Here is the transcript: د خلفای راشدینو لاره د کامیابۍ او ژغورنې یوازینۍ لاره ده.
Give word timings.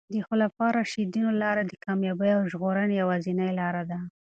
د 0.13 0.15
خلفای 0.27 0.69
راشدینو 0.77 1.29
لاره 1.41 1.63
د 1.65 1.73
کامیابۍ 1.85 2.31
او 2.37 2.41
ژغورنې 2.51 2.95
یوازینۍ 3.01 3.49
لاره 3.59 3.83
ده. 3.89 3.99